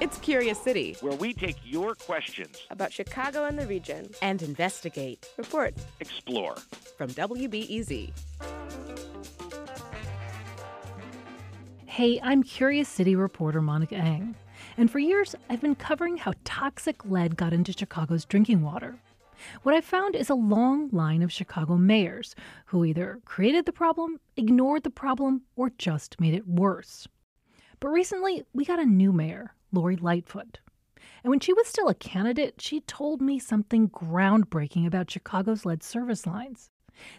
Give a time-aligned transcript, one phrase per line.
[0.00, 5.28] It's Curious City, where we take your questions about Chicago and the region and investigate,
[5.36, 6.54] report, explore.
[6.96, 8.12] From WBEZ.
[11.86, 14.36] Hey, I'm Curious City reporter Monica Eng.
[14.76, 19.00] And for years, I've been covering how toxic lead got into Chicago's drinking water.
[19.64, 24.20] What I found is a long line of Chicago mayors who either created the problem,
[24.36, 27.08] ignored the problem, or just made it worse.
[27.80, 30.60] But recently, we got a new mayor, Lori Lightfoot.
[31.22, 35.82] And when she was still a candidate, she told me something groundbreaking about Chicago's lead
[35.82, 36.70] service lines.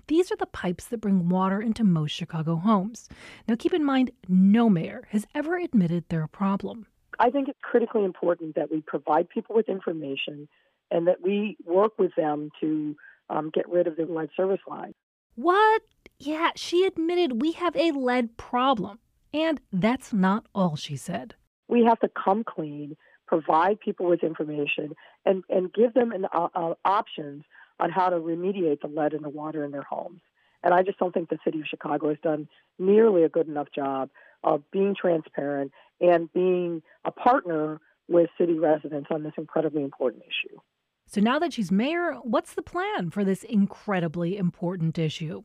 [0.08, 3.08] These are the pipes that bring water into most Chicago homes.
[3.48, 6.86] Now, keep in mind, no mayor has ever admitted they're a problem.
[7.20, 10.48] I think it's critically important that we provide people with information
[10.92, 12.96] and that we work with them to
[13.30, 14.96] um, get rid of the lead service lines.
[15.36, 15.82] What?
[16.18, 19.00] Yeah, she admitted we have a lead problem.
[19.34, 21.36] And that's not all she said.
[21.70, 26.48] We have to come clean, provide people with information, and, and give them an, uh,
[26.54, 27.46] uh, options
[27.80, 30.20] on how to remediate the lead in the water in their homes.
[30.64, 33.68] And I just don't think the city of Chicago has done nearly a good enough
[33.74, 34.10] job
[34.44, 40.58] of being transparent and being a partner with city residents on this incredibly important issue.
[41.06, 45.44] So now that she's mayor, what's the plan for this incredibly important issue?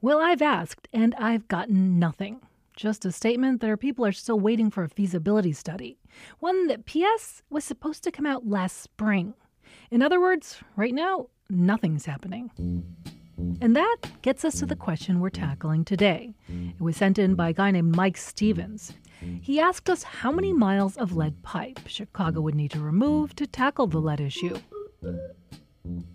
[0.00, 2.40] Well, I've asked and I've gotten nothing.
[2.76, 5.98] Just a statement that our people are still waiting for a feasibility study,
[6.38, 9.34] one that PS was supposed to come out last spring.
[9.90, 12.50] In other words, right now, nothing's happening.
[13.60, 16.34] And that gets us to the question we're tackling today.
[16.48, 18.92] It was sent in by a guy named Mike Stevens.
[19.42, 23.46] He asked us how many miles of lead pipe Chicago would need to remove to
[23.46, 24.56] tackle the lead issue.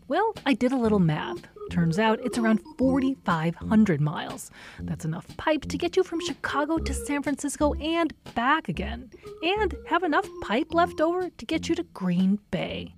[0.08, 1.48] Well, I did a little math.
[1.72, 4.52] Turns out it's around 4,500 miles.
[4.80, 9.10] That's enough pipe to get you from Chicago to San Francisco and back again,
[9.42, 12.94] and have enough pipe left over to get you to Green Bay.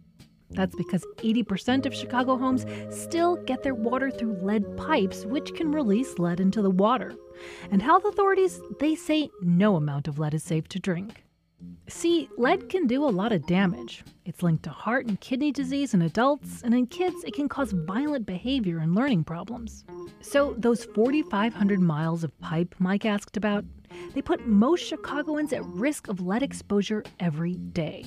[0.49, 5.71] That's because 80% of Chicago homes still get their water through lead pipes, which can
[5.71, 7.13] release lead into the water.
[7.71, 11.23] And health authorities, they say no amount of lead is safe to drink.
[11.89, 14.03] See, lead can do a lot of damage.
[14.25, 17.71] It's linked to heart and kidney disease in adults, and in kids, it can cause
[17.71, 19.85] violent behavior and learning problems.
[20.19, 23.63] So, those 4,500 miles of pipe Mike asked about,
[24.13, 28.05] they put most Chicagoans at risk of lead exposure every day.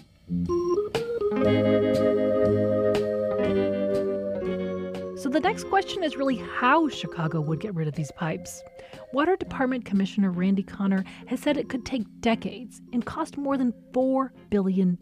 [5.30, 8.64] The next question is really how Chicago would get rid of these pipes.
[9.12, 13.72] Water Department Commissioner Randy Conner has said it could take decades and cost more than
[13.92, 14.98] $4 billion,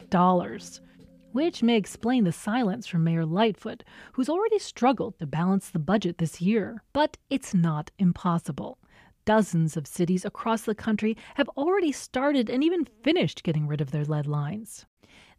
[1.31, 6.19] which may explain the silence from Mayor Lightfoot, who's already struggled to balance the budget
[6.19, 6.83] this year.
[6.93, 8.77] But it's not impossible.
[9.25, 13.89] Dozens of cities across the country have already started and even finished getting rid of
[13.89, 14.85] their lead lines.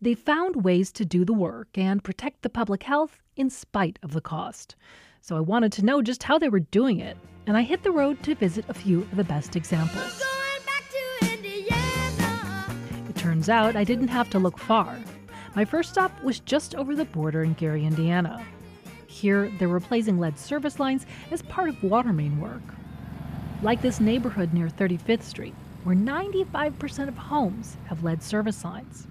[0.02, 4.12] They found ways to do the work and protect the public health in spite of
[4.12, 4.76] the cost.
[5.22, 7.90] So I wanted to know just how they were doing it, and I hit the
[7.90, 10.22] road to visit a few of the best examples.
[13.08, 14.94] It turns out I didn't have to look far.
[15.56, 18.44] My first stop was just over the border in Gary, Indiana.
[19.06, 22.62] Here, they're replacing lead service lines as part of water main work.
[23.62, 29.06] Like this neighborhood near 35th Street, where 95% of homes have lead service lines.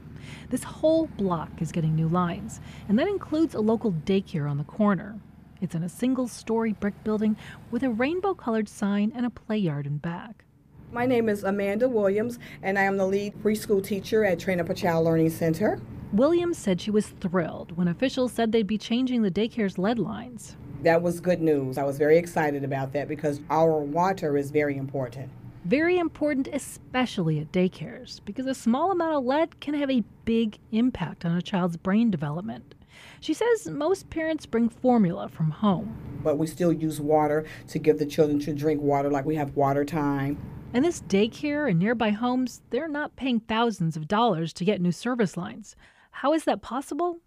[0.49, 4.63] This whole block is getting new lines, and that includes a local daycare on the
[4.63, 5.19] corner.
[5.61, 7.35] It's in a single story brick building
[7.71, 10.45] with a rainbow colored sign and a play yard in back.
[10.91, 14.69] My name is Amanda Williams, and I am the lead preschool teacher at Train Up
[14.69, 15.79] a Child Learning Center.
[16.13, 20.55] Williams said she was thrilled when officials said they'd be changing the daycare's lead lines.
[20.81, 21.77] That was good news.
[21.77, 25.29] I was very excited about that because our water is very important.
[25.65, 30.57] Very important, especially at daycares, because a small amount of lead can have a big
[30.71, 32.75] impact on a child's brain development.
[33.19, 35.95] She says most parents bring formula from home.
[36.23, 39.55] But we still use water to give the children to drink water, like we have
[39.55, 40.37] water time.
[40.73, 44.91] And this daycare and nearby homes, they're not paying thousands of dollars to get new
[44.91, 45.75] service lines.
[46.11, 47.19] How is that possible?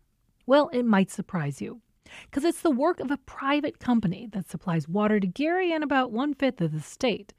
[0.47, 1.81] Well, it might surprise you.
[2.25, 6.13] Because it's the work of a private company that supplies water to Gary and about
[6.13, 7.35] one fifth of the state.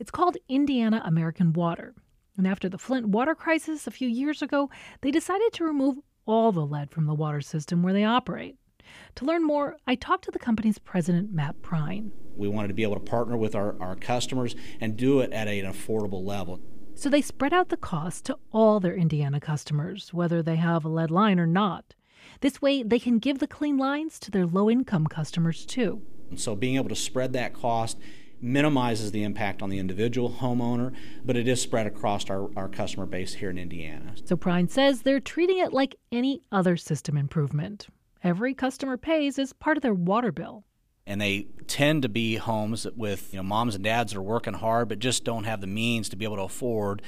[0.00, 1.94] It's called Indiana American Water.
[2.38, 4.70] And after the Flint water crisis a few years ago,
[5.02, 8.56] they decided to remove all the lead from the water system where they operate.
[9.16, 12.12] To learn more, I talked to the company's president, Matt Prine.
[12.34, 15.48] We wanted to be able to partner with our, our customers and do it at
[15.48, 16.60] an affordable level.
[16.94, 20.88] So they spread out the cost to all their Indiana customers, whether they have a
[20.88, 21.94] lead line or not.
[22.40, 26.00] This way, they can give the clean lines to their low income customers too.
[26.30, 27.98] And so being able to spread that cost
[28.40, 30.94] minimizes the impact on the individual homeowner,
[31.24, 34.14] but it is spread across our, our customer base here in Indiana.
[34.24, 37.88] So Prine says they're treating it like any other system improvement.
[38.22, 40.64] Every customer pays as part of their water bill.
[41.06, 44.54] And they tend to be homes with you know moms and dads that are working
[44.54, 47.02] hard but just don't have the means to be able to afford,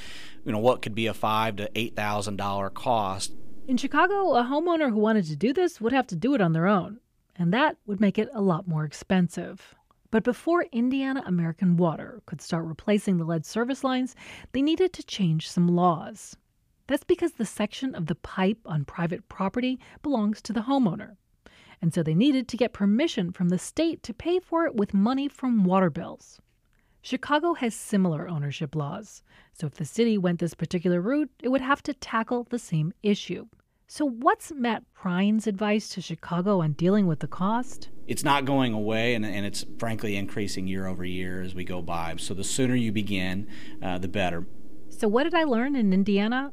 [0.44, 3.32] you know, what could be a five to eight thousand dollar cost.
[3.68, 6.52] In Chicago, a homeowner who wanted to do this would have to do it on
[6.52, 6.98] their own,
[7.36, 9.74] and that would make it a lot more expensive.
[10.12, 14.14] But before Indiana American Water could start replacing the lead service lines,
[14.52, 16.36] they needed to change some laws.
[16.86, 21.16] That's because the section of the pipe on private property belongs to the homeowner.
[21.80, 24.92] And so they needed to get permission from the state to pay for it with
[24.92, 26.42] money from water bills.
[27.00, 29.22] Chicago has similar ownership laws,
[29.54, 32.92] so if the city went this particular route, it would have to tackle the same
[33.02, 33.46] issue.
[33.86, 37.90] So, what's Matt Prine's advice to Chicago on dealing with the cost?
[38.06, 41.82] It's not going away, and, and it's frankly increasing year over year as we go
[41.82, 42.14] by.
[42.16, 43.48] So, the sooner you begin,
[43.82, 44.46] uh, the better.
[44.88, 46.52] So, what did I learn in Indiana?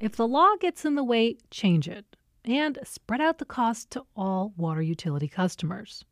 [0.00, 4.04] If the law gets in the way, change it and spread out the cost to
[4.16, 6.04] all water utility customers.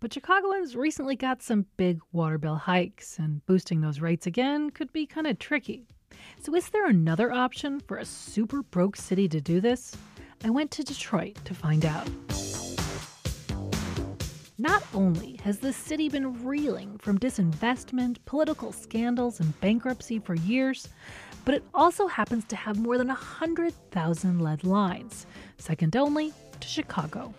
[0.00, 4.92] But Chicagoans recently got some big water bill hikes, and boosting those rates again could
[4.92, 5.86] be kind of tricky.
[6.40, 9.96] So, is there another option for a super broke city to do this?
[10.44, 12.08] I went to Detroit to find out.
[14.58, 20.88] Not only has the city been reeling from disinvestment, political scandals, and bankruptcy for years,
[21.44, 25.26] but it also happens to have more than 100,000 lead lines,
[25.58, 27.34] second only to Chicago.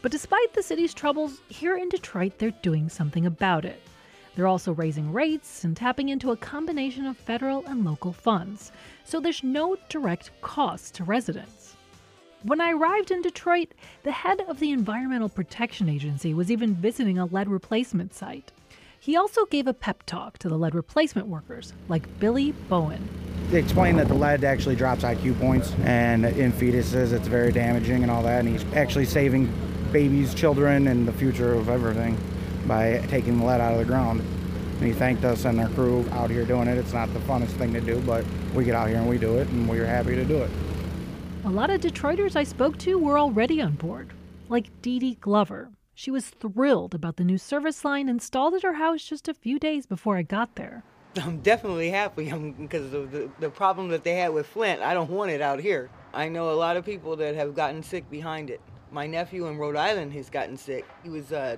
[0.00, 3.82] But despite the city's troubles, here in Detroit, they're doing something about it.
[4.34, 8.72] They're also raising rates and tapping into a combination of federal and local funds,
[9.04, 11.76] so there's no direct cost to residents.
[12.42, 13.72] When I arrived in Detroit,
[14.04, 18.52] the head of the Environmental Protection Agency was even visiting a lead replacement site.
[18.98, 23.06] He also gave a pep talk to the lead replacement workers, like Billy Bowen.
[23.50, 28.02] They explained that the lead actually drops IQ points, and in fetuses it's very damaging
[28.02, 29.52] and all that, and he's actually saving
[29.92, 32.16] babies, children, and the future of everything
[32.66, 34.20] by taking the lead out of the ground.
[34.20, 36.76] And he thanked us and our crew out here doing it.
[36.78, 38.24] It's not the funnest thing to do, but
[38.54, 40.50] we get out here and we do it, and we're happy to do it.
[41.44, 44.12] A lot of Detroiters I spoke to were already on board,
[44.48, 45.70] like Dee Dee Glover.
[45.94, 49.58] She was thrilled about the new service line installed at her house just a few
[49.58, 50.82] days before I got there.
[51.22, 54.80] I'm definitely happy because of the, the problem that they had with Flint.
[54.80, 55.90] I don't want it out here.
[56.14, 58.60] I know a lot of people that have gotten sick behind it.
[58.90, 60.86] My nephew in Rhode Island has gotten sick.
[61.02, 61.56] He was uh,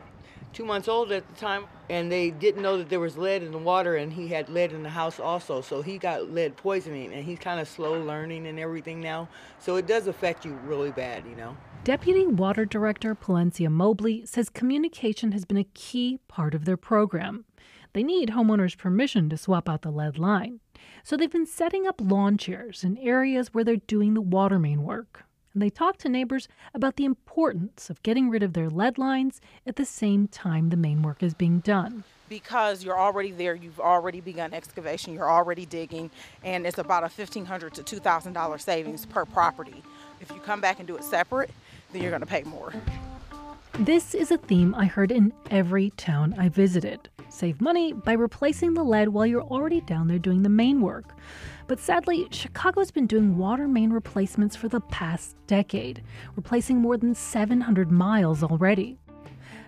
[0.55, 3.53] two months old at the time, and they didn't know that there was lead in
[3.53, 5.61] the water, and he had lead in the house also.
[5.61, 9.29] So he got lead poisoning, and he's kind of slow learning and everything now.
[9.59, 11.57] So it does affect you really bad, you know.
[11.83, 17.45] Deputy Water Director Palencia Mobley says communication has been a key part of their program.
[17.93, 20.61] They need homeowners' permission to swap out the lead line.
[21.03, 24.83] So they've been setting up lawn chairs in areas where they're doing the water main
[24.83, 28.99] work and they talked to neighbors about the importance of getting rid of their lead
[28.99, 32.05] lines at the same time the main work is being done.
[32.29, 36.11] Because you're already there, you've already begun excavation, you're already digging,
[36.43, 39.83] and it's about a 1,500 to $2,000 savings per property.
[40.21, 41.51] If you come back and do it separate,
[41.93, 42.73] then you're going to pay more.
[43.81, 47.09] This is a theme I heard in every town I visited.
[47.29, 51.13] Save money by replacing the lead while you're already down there doing the main work.
[51.67, 56.05] But sadly, Chicago's been doing water main replacements for the past decade,
[56.37, 58.97] replacing more than 700 miles already.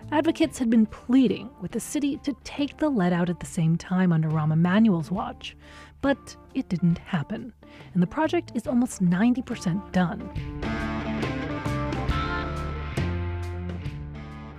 [0.09, 3.75] Advocates had been pleading with the city to take the lead out at the same
[3.75, 5.57] time under Rahm Emanuel's watch,
[6.01, 7.51] but it didn't happen,
[7.93, 10.76] and the project is almost 90% done.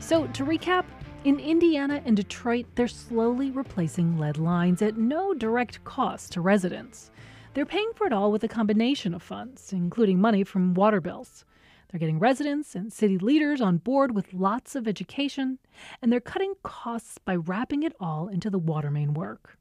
[0.09, 0.87] So, to recap,
[1.25, 7.11] in Indiana and Detroit, they're slowly replacing lead lines at no direct cost to residents.
[7.53, 11.45] They're paying for it all with a combination of funds, including money from water bills.
[11.91, 15.59] They're getting residents and city leaders on board with lots of education,
[16.01, 19.59] and they're cutting costs by wrapping it all into the water main work.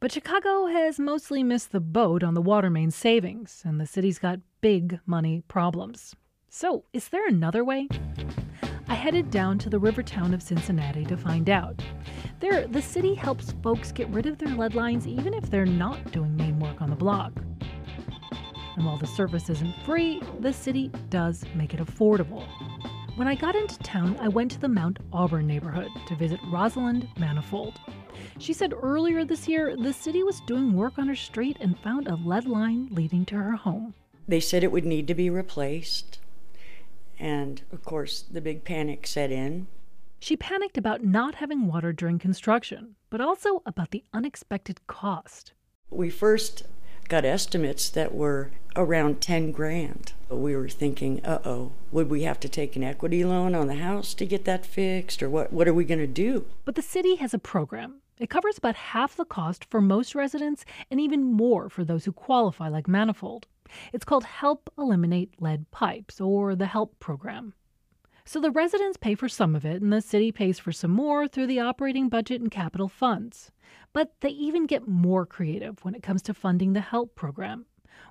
[0.00, 4.18] But Chicago has mostly missed the boat on the water main savings, and the city's
[4.18, 6.16] got big money problems.
[6.48, 7.86] So, is there another way?
[8.92, 11.82] I headed down to the river town of Cincinnati to find out.
[12.40, 16.12] There, the city helps folks get rid of their lead lines even if they're not
[16.12, 17.32] doing main work on the block.
[18.76, 22.46] And while the service isn't free, the city does make it affordable.
[23.16, 27.08] When I got into town, I went to the Mount Auburn neighborhood to visit Rosalind
[27.18, 27.80] Manifold.
[28.38, 32.08] She said earlier this year the city was doing work on her street and found
[32.08, 33.94] a lead line leading to her home.
[34.28, 36.18] They said it would need to be replaced.
[37.22, 39.68] And of course, the big panic set in.
[40.18, 45.52] She panicked about not having water during construction, but also about the unexpected cost.
[45.88, 46.64] We first
[47.08, 50.14] got estimates that were around 10 grand.
[50.28, 53.76] We were thinking, uh oh, would we have to take an equity loan on the
[53.76, 56.46] house to get that fixed, or what, what are we going to do?
[56.64, 58.00] But the city has a program.
[58.18, 62.12] It covers about half the cost for most residents and even more for those who
[62.12, 63.46] qualify, like Manifold.
[63.92, 67.54] It's called Help Eliminate Lead Pipes, or the HELP program.
[68.24, 71.26] So the residents pay for some of it, and the city pays for some more
[71.26, 73.50] through the operating budget and capital funds.
[73.92, 77.66] But they even get more creative when it comes to funding the HELP program.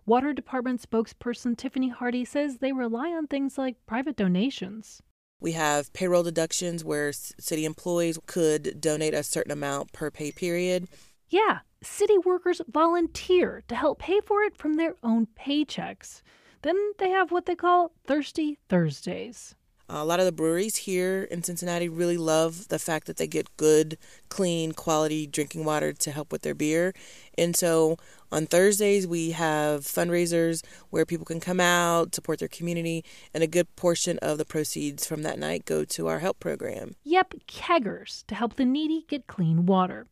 [0.06, 5.02] Water Department spokesperson Tiffany Hardy says they rely on things like private donations.
[5.40, 10.88] We have payroll deductions where city employees could donate a certain amount per pay period.
[11.30, 16.22] Yeah, city workers volunteer to help pay for it from their own paychecks.
[16.62, 19.56] Then they have what they call Thirsty Thursdays.
[19.94, 23.58] A lot of the breweries here in Cincinnati really love the fact that they get
[23.58, 23.98] good,
[24.30, 26.94] clean, quality drinking water to help with their beer.
[27.38, 27.98] And so
[28.32, 33.48] on Thursdays, we have fundraisers where people can come out, support their community, and a
[33.48, 36.96] good portion of the proceeds from that night go to our help program.
[37.04, 40.08] Yep, keggers to help the needy get clean water.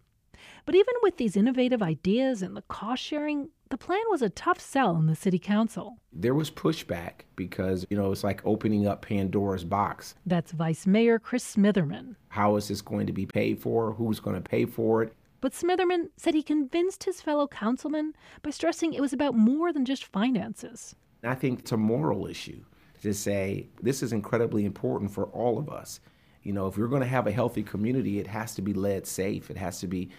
[0.69, 4.59] But even with these innovative ideas and the cost sharing, the plan was a tough
[4.59, 5.97] sell in the city council.
[6.13, 10.13] There was pushback because, you know, it's like opening up Pandora's box.
[10.27, 12.17] That's Vice Mayor Chris Smitherman.
[12.27, 13.93] How is this going to be paid for?
[13.93, 15.15] Who's going to pay for it?
[15.41, 19.85] But Smitherman said he convinced his fellow councilmen by stressing it was about more than
[19.85, 20.95] just finances.
[21.23, 22.63] I think it's a moral issue
[23.01, 25.99] to say this is incredibly important for all of us.
[26.43, 29.07] You know, if we're going to have a healthy community, it has to be lead
[29.07, 29.49] safe.
[29.49, 30.11] It has to be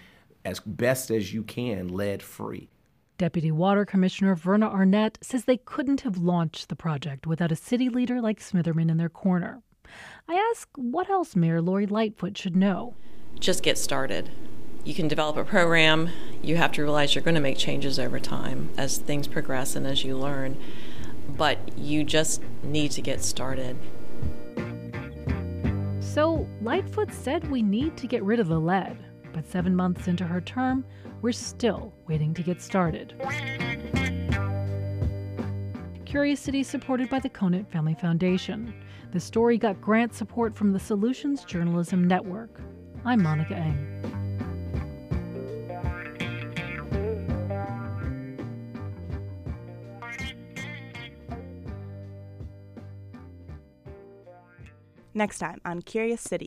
[0.44, 2.70] as best as you can lead free.
[3.18, 7.90] Deputy Water Commissioner Verna Arnette says they couldn't have launched the project without a city
[7.90, 9.62] leader like Smitherman in their corner.
[10.26, 12.94] I ask what else Mayor Lori Lightfoot should know.
[13.38, 14.30] Just get started.
[14.84, 16.08] You can develop a program.
[16.42, 19.86] You have to realize you're going to make changes over time as things progress and
[19.86, 20.56] as you learn.
[21.28, 23.76] But you just need to get started.
[26.00, 28.96] So, Lightfoot said we need to get rid of the lead.
[29.32, 30.84] But seven months into her term,
[31.22, 33.14] we're still waiting to get started.
[36.04, 38.74] Curious City supported by the Conant Family Foundation.
[39.12, 42.60] The story got grant support from the Solutions Journalism Network.
[43.04, 44.00] I'm Monica Eng.
[55.12, 56.46] Next time on Curious City,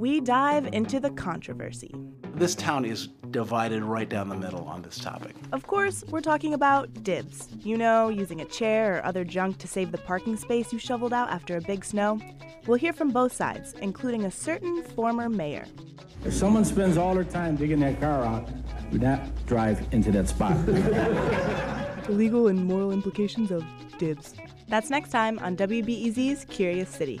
[0.00, 1.94] we dive into the controversy.
[2.34, 5.36] This town is divided right down the middle on this topic.
[5.52, 7.50] Of course, we're talking about dibs.
[7.62, 11.12] You know, using a chair or other junk to save the parking space you shoveled
[11.12, 12.18] out after a big snow.
[12.66, 15.66] We'll hear from both sides, including a certain former mayor.
[16.24, 18.48] If someone spends all their time digging that car out,
[18.90, 20.64] do not drive into that spot.
[20.64, 23.62] the legal and moral implications of
[23.98, 24.32] dibs.
[24.66, 27.20] That's next time on WBEZ's Curious City.